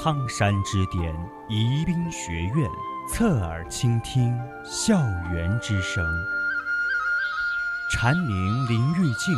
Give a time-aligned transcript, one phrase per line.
[0.00, 1.12] 苍山之巅，
[1.48, 2.70] 宜宾学院，
[3.10, 4.96] 侧耳倾听校
[5.32, 6.04] 园之声。
[7.90, 9.34] 蝉鸣林愈静，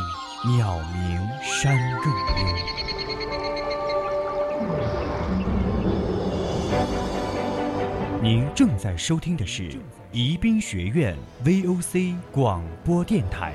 [0.55, 2.21] 鸟鸣山更幽。
[8.23, 9.73] 您正在收听的是
[10.13, 13.55] 宜宾学院 VOC 广播电台。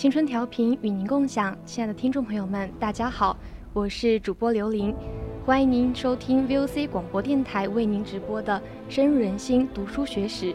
[0.00, 3.36] 青春调频与您共享，亲爱的听众朋友们，大家好，
[3.74, 4.94] 我是主播刘琳，
[5.44, 10.54] 欢迎您收听 VOC 广播电台为您直播的深入人心读书学史。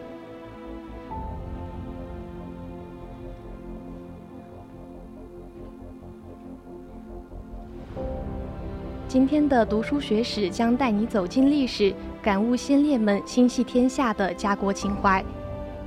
[9.08, 15.24] 今天的读书学史将带你走进历史，感悟先烈们心系天下的家国情怀。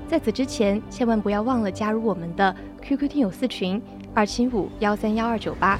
[0.06, 2.54] 在此之前，千万不要忘了加入我们的
[2.88, 3.82] QQ 听友四群
[4.14, 5.78] 二七五幺三幺二九八，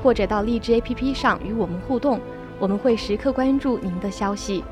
[0.00, 2.20] 或者到荔枝 APP 上与我们互动，
[2.60, 4.62] 我们会时刻关注您的消息。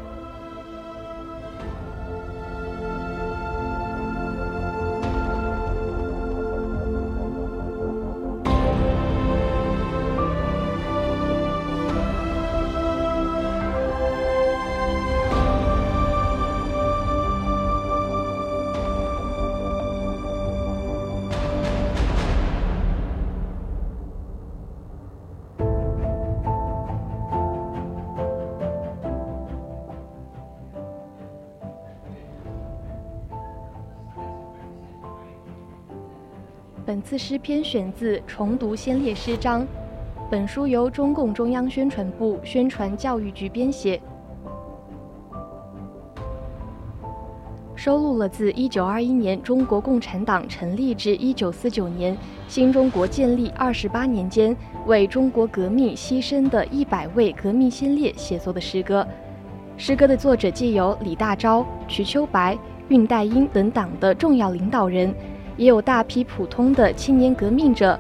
[36.93, 39.63] 本次诗篇选自《重读先烈诗章》，
[40.31, 43.99] 本书由中共中央宣传部宣传教育局编写，
[47.75, 52.15] 收录了自1921年中国共产党成立至1949年
[52.47, 54.55] 新中国建立二十八年间
[54.85, 59.09] 为中国革命牺牲的一百位革命先烈写作的诗歌。
[59.79, 62.55] 诗歌的作者既有李大钊、瞿秋白、
[62.91, 65.15] 恽代英等党的重要领导人。
[65.57, 67.99] 也有大批普通的青年革命者，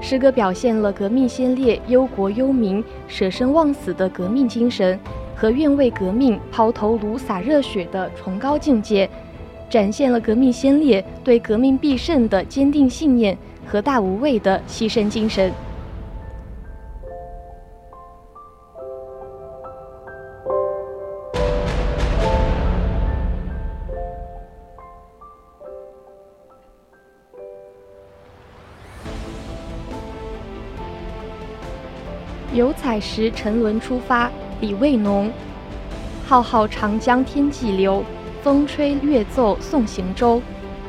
[0.00, 4.98] 诗歌表现了革命先烈忧国忧民、舍生忘死的革命精神
[5.34, 9.08] 和愿为革命抛头颅洒热血的崇高境界，
[9.70, 15.52] 展现了革命先烈对革命必胜的坚定信念和大无畏的牺牲精神。
[32.88, 34.30] 采石沉沦出发，
[34.62, 35.30] 李卫农。
[36.26, 38.02] 浩浩长江天际流，
[38.42, 40.40] 风吹月奏送行舟。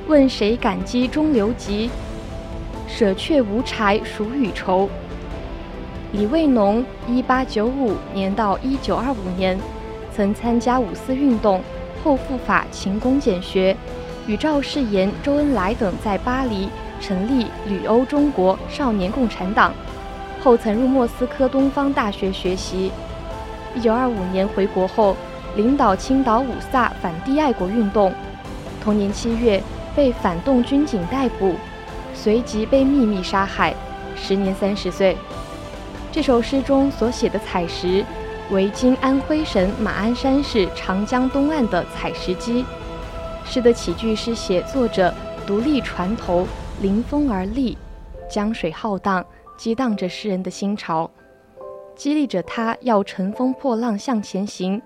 [0.07, 1.89] 问谁感激中流急？
[2.87, 4.89] 舍却无柴赎与愁。
[6.13, 9.59] 李卫农，一八九五年到一九二五年，
[10.15, 11.61] 曾参加五四运动，
[12.01, 13.75] 后赴法勤工俭学，
[14.25, 16.69] 与赵世炎、周恩来等在巴黎
[17.01, 19.73] 成立旅欧中国少年共产党。
[20.41, 22.91] 后曾入莫斯科东方大学学习。
[23.75, 25.15] 一九二五年回国后，
[25.55, 28.13] 领导青岛五卅反帝爱国运动。
[28.81, 29.61] 同年七月
[29.95, 31.55] 被反动军警逮捕，
[32.13, 33.75] 随即被秘密杀害，
[34.15, 35.17] 时年三十岁。
[36.11, 38.03] 这首诗中所写的采石，
[38.49, 42.63] 为今安徽省马鞍山市长江东岸的采石矶。
[43.45, 45.13] 诗的起句是写作者
[45.45, 46.47] 独立船头
[46.81, 47.77] 临风而立，
[48.31, 49.23] 江水浩荡。
[49.59, 51.11] 激荡着诗人的心潮，
[51.93, 54.81] 激励着他要乘风破浪向前行。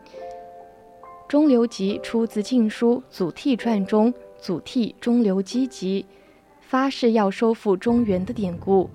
[1.27, 4.11] 中流集出自《晋书·祖逖传》中
[4.41, 6.03] “祖逖中流击楫”，
[6.59, 8.89] 发誓要收复中原的典故。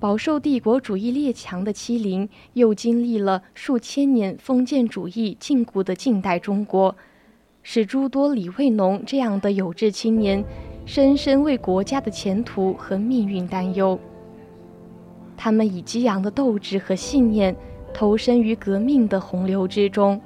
[0.00, 6.96] 饱受帝国主义列强的欺凌，又经历了数千年封建主义禁锢的近代中国，
[7.62, 10.44] 使诸多李卫农这样的有志青年
[10.84, 13.96] 深深为国家的前途和命运担忧。
[15.36, 17.54] 他们以激昂的斗志和信念
[17.92, 20.20] 投身于革命的洪流之中。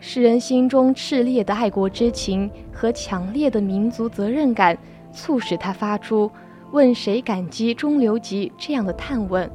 [0.00, 4.76] 诗人心中炽烈的爱国之情和强烈的民族责任感，
[5.12, 6.30] 促使他发出
[6.72, 9.50] “问谁感激中流级”这样的叹问。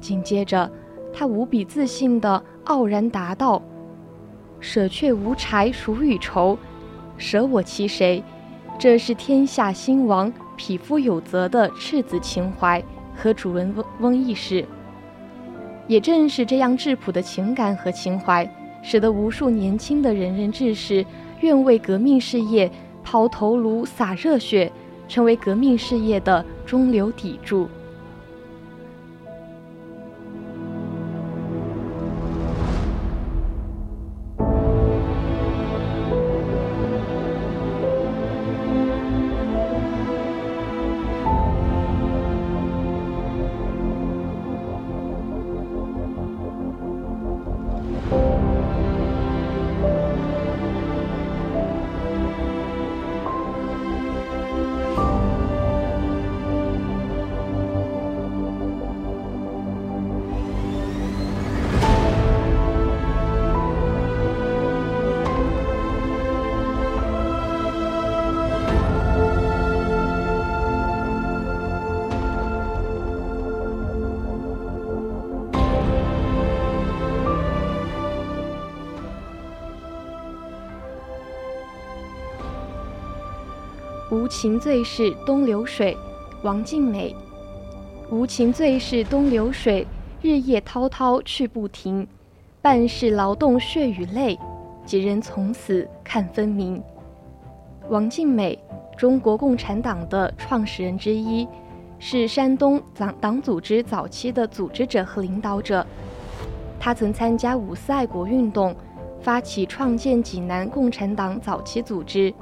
[0.00, 0.70] 紧接着，
[1.12, 3.60] 他无比自信地傲然答道
[4.60, 6.56] ：“舍却无柴孰与仇？
[7.18, 8.22] 舍我其谁？”
[8.78, 12.84] 这是天下兴亡、匹夫有责的赤子情怀
[13.16, 14.62] 和主人翁翁意识。
[15.88, 18.46] 也正是这样质朴的情感和情怀。
[18.82, 21.04] 使得无数年轻的仁人志士
[21.40, 22.70] 愿为革命事业
[23.02, 24.72] 抛头颅、洒热血，
[25.06, 27.68] 成为革命事业的中流砥柱。
[84.30, 85.96] 情最是东流水，
[86.42, 87.14] 王静美。
[88.10, 89.84] 无情最是东流水，
[90.22, 92.06] 日夜滔滔去不停，
[92.62, 94.38] 半世劳动血与泪，
[94.86, 96.80] 几人从此看分明。
[97.88, 98.56] 王静美，
[98.96, 101.46] 中国共产党的创始人之一，
[101.98, 105.84] 是山东党党组织早期的组织者和领导者。
[106.78, 108.76] 他曾参加五四爱国运动，
[109.20, 112.32] 发起创建济南共产党早期组织。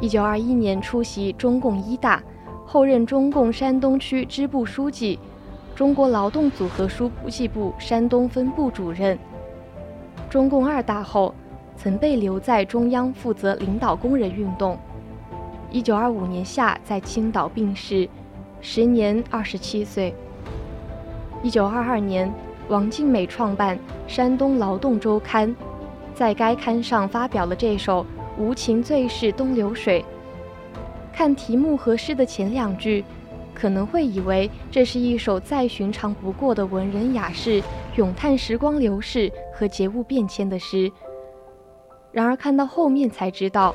[0.00, 2.22] 一九二一年出席中共一大，
[2.66, 5.18] 后任中共山东区支部书记，
[5.74, 9.18] 中国劳动组合书记部山东分部主任。
[10.28, 11.32] 中共二大后，
[11.76, 14.76] 曾被留在中央负责领导工人运动。
[15.70, 18.08] 一九二五年夏在青岛病逝，
[18.60, 20.14] 时年二十七岁。
[21.42, 22.30] 一九二二年，
[22.68, 23.76] 王静美创办
[24.06, 25.48] 《山东劳动周刊》，
[26.14, 28.04] 在该刊上发表了这首。
[28.38, 30.04] 无情最是东流水。
[31.12, 33.04] 看题目和诗的前两句，
[33.54, 37.62] 可能会以为这是一首再寻常不过的文人雅士
[37.96, 40.90] 咏叹时光流逝和节物变迁的诗。
[42.10, 43.74] 然而看到后面才知道，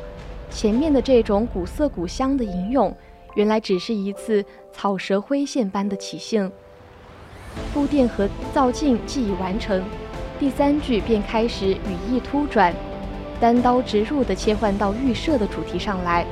[0.49, 2.93] 前面的这种古色古香的吟咏，
[3.35, 6.51] 原来只是一次草蛇灰线般的起兴。
[7.73, 9.81] 铺垫和造境既已完成，
[10.37, 12.73] 第三句便开始语意突转。
[13.39, 16.25] 单刀直入地切换到预设的主题上来。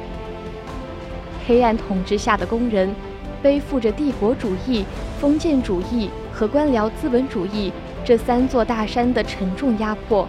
[1.48, 2.94] 黑暗统治下的工人，
[3.42, 4.86] 背负着帝国主义、
[5.20, 7.72] 封建主义和官僚资本主义
[8.04, 10.28] 这三座大山的沉重压迫，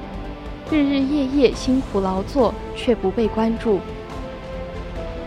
[0.71, 3.81] 日日夜夜辛苦劳作却不被关注。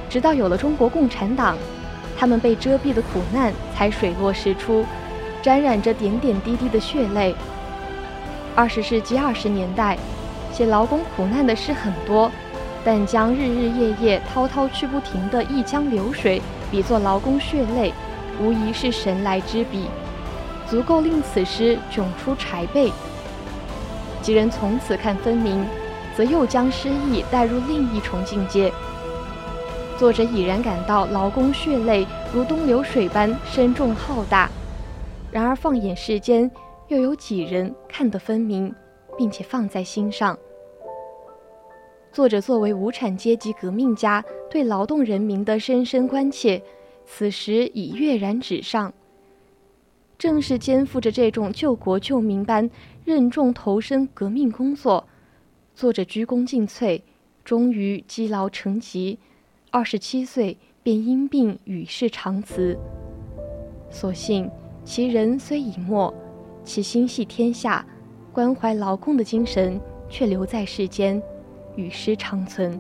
[0.09, 1.57] 直到有了中国共产党，
[2.18, 4.86] 他们被遮蔽的苦难才水落石出，
[5.41, 7.36] 沾染着点点滴滴的血泪。
[8.55, 9.98] 二十世纪二十年代。
[10.62, 12.32] 写劳工苦难的诗很多，
[12.86, 16.39] 但将日日夜夜滔滔去不停的一江流水
[16.70, 17.91] 比作劳工血泪，
[18.39, 19.88] 无疑是神来之笔，
[20.70, 22.91] 足够令此诗迥出柴背。
[24.22, 25.65] 几人从此看分明，
[26.15, 28.72] 则又将诗意带入另一重境界。
[29.98, 34.48] 作者已然感到劳工血泪如东流水般深重浩大，
[35.32, 36.51] 然而放眼世间，
[36.88, 38.72] 又有几人看得分明？
[39.18, 40.38] 并且放在心上。
[42.12, 46.62] 作者作为无产阶级革命家，对劳动人民的深深关切，
[47.06, 48.94] 此时已跃然纸上。
[50.18, 52.70] 正是肩负着这种救国救民般
[53.06, 55.08] 任重投身革命工作，
[55.74, 57.01] 作者鞠躬尽瘁，
[57.46, 59.18] 终于积劳成疾，
[59.72, 62.77] 二十七岁便因病与世长辞。
[63.89, 64.51] 所幸
[64.84, 66.13] 其人虽已没，
[66.65, 67.86] 其心系天下。
[68.34, 71.22] 关怀劳工的精神却留在世间，
[71.75, 72.80] 与诗长存。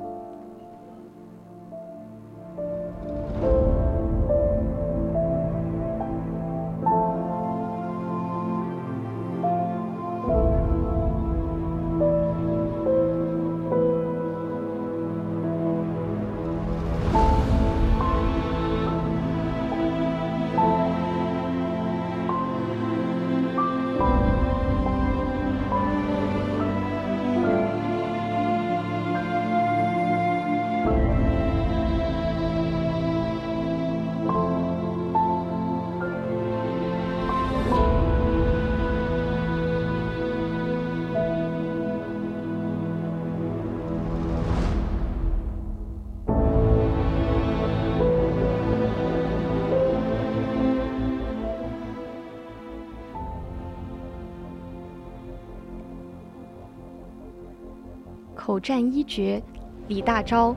[58.51, 59.41] 口战一绝，
[59.87, 60.53] 李大钊。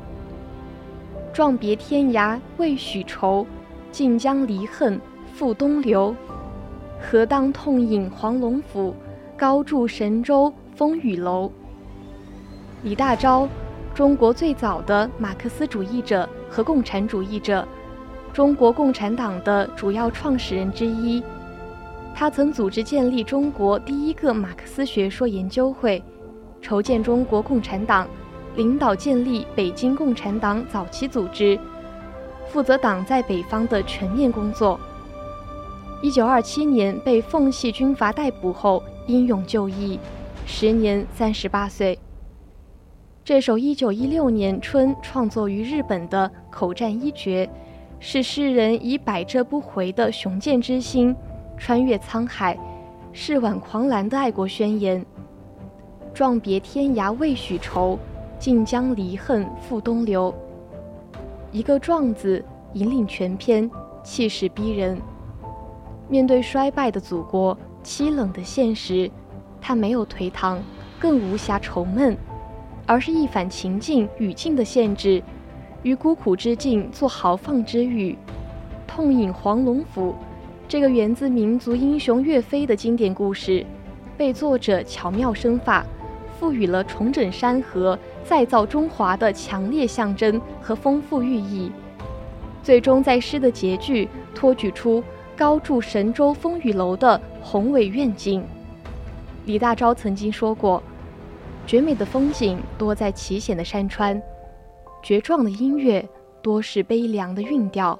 [1.32, 3.46] 壮别天涯未许愁，
[3.92, 5.00] 尽将离恨
[5.32, 6.12] 付东流。
[6.98, 8.96] 何当痛饮黄龙府，
[9.36, 11.52] 高筑神州风雨楼。
[12.82, 13.46] 李大钊，
[13.94, 17.64] 中国最早的马克思主义者和共产主义者，
[18.32, 21.22] 中国共产党的主要创始人之一。
[22.12, 26.02] 他曾组织建立中国第一个马克思学说研究会，
[26.64, 28.09] 筹建中国共产党。
[28.56, 31.59] 领导建立北京共产党早期组织，
[32.47, 34.78] 负责党在北方的全面工作。
[36.00, 39.99] 一九二七年被奉系军阀逮捕后，英勇就义，
[40.47, 41.99] 时年三十八岁。
[43.25, 47.50] 这首一九一六年春创作于日本的口战一绝，
[47.99, 51.12] 是诗人以百折不回的雄健之心，
[51.59, 52.56] 穿越沧海，
[53.12, 55.04] 誓挽狂澜的爱国宣言。
[56.14, 57.99] 壮别天涯未许愁。
[58.37, 60.35] 尽将离恨付东流。
[61.50, 62.44] 一个“壮”字
[62.75, 63.71] 引领全篇，
[64.02, 65.00] 气势逼人。
[66.09, 69.11] 面对衰败的祖国、凄冷的现实，
[69.62, 70.61] 他没有颓唐，
[71.00, 72.14] 更无暇愁闷，
[72.85, 75.23] 而是一反情境语境的限制，
[75.83, 78.18] 于孤苦之境作豪放之语。
[78.87, 80.14] 痛饮黄龙府，
[80.68, 83.64] 这个源自民族英雄岳飞的经典故事，
[84.18, 85.83] 被作者巧妙生发，
[86.38, 87.99] 赋予了重整山河。
[88.26, 91.71] 再造中华的强烈象征和丰富寓意，
[92.62, 95.05] 最终在诗的结句托举出
[95.37, 98.43] 高筑神州风雨楼的宏伟愿景。
[99.45, 100.83] 李大钊曾经说过
[101.69, 104.19] ：“绝美的风景多在奇险的山川，
[105.03, 106.03] 绝壮的音乐
[106.41, 107.99] 多是悲凉的韵调。”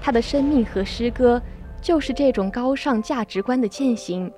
[0.00, 1.40] 他的生命和诗歌
[1.82, 4.32] 就是这种高尚价值观的践行。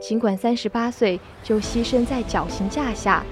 [0.00, 3.24] 尽管三十八岁就牺牲在绞刑架下。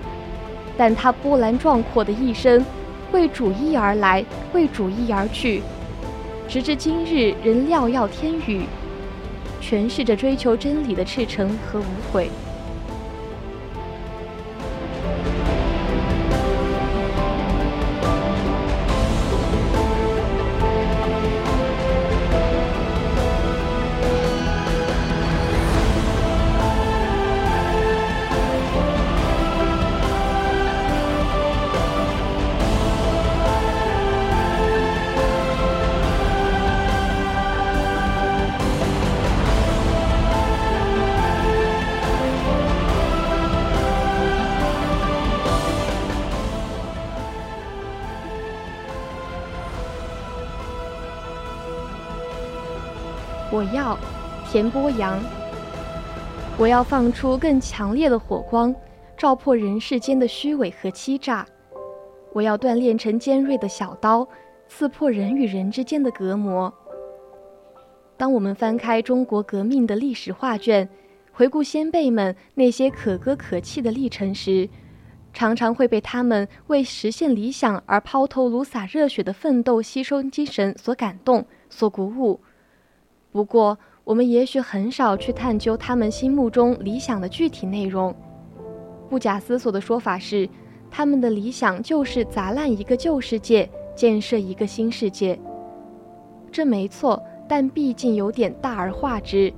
[0.77, 2.65] 但他波澜壮阔的一生，
[3.13, 5.63] 为主义而来，为主义而去，
[6.47, 8.67] 直至今日仍廖耀天宇，
[9.63, 12.29] 诠释着追求真理的赤诚和无悔。
[53.53, 53.97] 我要
[54.51, 55.21] 田波阳，
[56.59, 58.75] 我要放出更强烈的火光，
[59.17, 61.47] 照破人世间的虚伪和欺诈。
[62.33, 64.27] 我要锻炼成尖锐的小刀，
[64.67, 66.73] 刺破人与人之间的隔膜。
[68.17, 70.89] 当我们翻开中国革命的历史画卷，
[71.31, 74.69] 回顾先辈们那些可歌可泣的历程时，
[75.33, 82.41] 常常会被他们为实现理想而抛头颅洒热血的奋斗牺牲精神所感动、所鼓舞。
[83.37, 88.15] 不过，我们也许很少去探究他们心目中理想的具体内容。
[89.11, 90.49] 不假思索的说法是，
[90.91, 95.39] 他们的理想就是砸烂一个旧世界，建设一个新世界。
[96.51, 99.53] 这没错，但毕竟有点大而化之。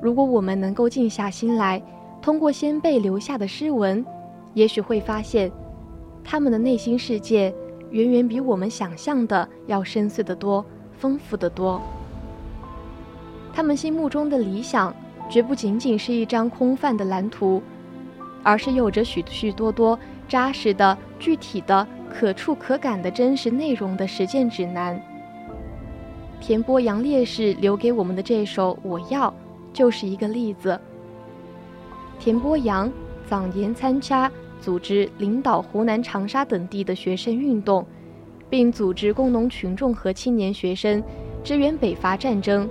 [0.00, 1.82] 如果我们能够静下心来，
[2.22, 4.06] 通过先辈留下的诗文，
[4.52, 5.50] 也许会发现，
[6.22, 7.52] 他们的内心世界
[7.90, 11.82] 远远比我们想象的要深邃得多，丰富得多。
[13.54, 14.92] 他们心目中的理想，
[15.30, 17.62] 绝不仅仅是一张空泛的蓝图，
[18.42, 19.96] 而是有着许许多多
[20.28, 25.00] 扎实的、具体的、可触可感的真实内容的实践指南。
[26.40, 29.30] 田波阳烈士留给我们的这首《我要》，
[29.72, 30.78] 就是一个例子。
[32.18, 32.92] 田波阳
[33.24, 34.30] 早年参加
[34.60, 37.86] 组织领导湖南长沙等地的学生运动，
[38.50, 41.00] 并组织工农群众和青年学生
[41.44, 42.68] 支援北伐战争。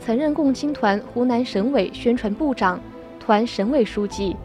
[0.00, 2.80] 曾任共青团湖南省委宣传部长、
[3.18, 4.36] 团省委书记。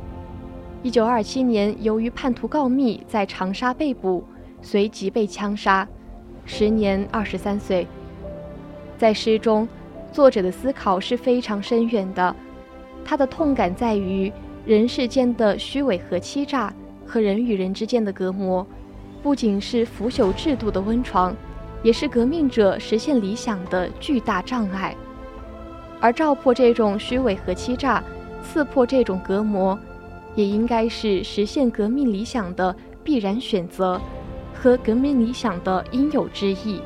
[0.82, 4.24] 一九二七年，由于叛徒告密，在长沙被捕，
[4.62, 5.88] 随即被枪杀，
[6.46, 7.88] 时年二十三岁。
[8.98, 9.68] 在诗中，
[10.12, 12.36] 作者的思考是非常深远的。
[13.06, 14.32] 他的痛感在于
[14.66, 16.74] 人世间的虚伪和欺诈，
[17.06, 18.66] 和人与人之间的隔膜，
[19.22, 21.34] 不仅是腐朽制度的温床，
[21.82, 24.96] 也是革命者实现理想的巨大障碍。
[26.04, 28.04] 而照破这种虚伪和欺诈，
[28.44, 29.80] 刺破这种隔膜，
[30.36, 34.02] 也应该是实现革命理想的必然选择
[34.54, 36.82] 和革命理想的应有之义。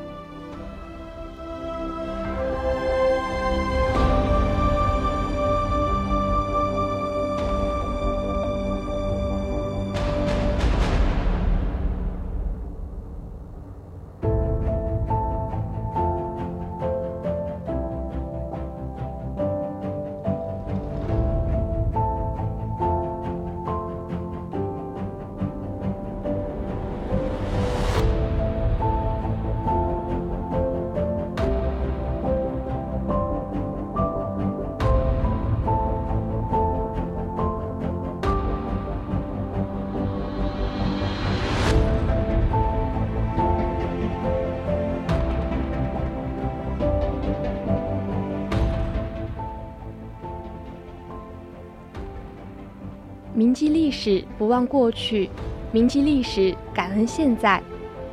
[53.48, 55.26] 铭记历史，不忘过去；
[55.72, 57.58] 铭记历史，感恩现在；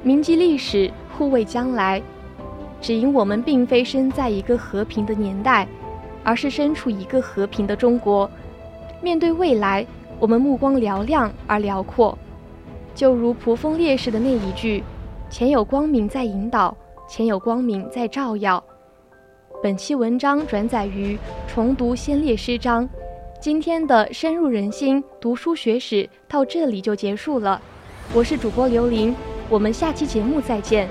[0.01, 2.01] 铭记历史，护卫将来。
[2.79, 5.67] 只因我们并非身在一个和平的年代，
[6.23, 8.31] 而是身处一个和平的中国。
[9.01, 9.85] 面对未来，
[10.21, 12.17] 我们目光嘹亮而辽阔。
[12.93, 14.81] 就如蒲风烈士的那一句
[15.29, 16.73] ：“前有光明在引导，
[17.09, 18.63] 前有光明在照耀。”
[19.61, 22.87] 本期文章转载于重读先烈诗章。
[23.45, 27.61] 今天的深入人心读书学史到这里就结束了，
[28.11, 29.15] 我是主播刘琳，
[29.49, 30.89] 我们下期节目再见。